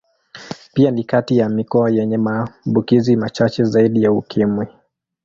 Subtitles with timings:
[0.73, 4.67] Pia ni kati ya mikoa yenye maambukizi machache zaidi ya Ukimwi.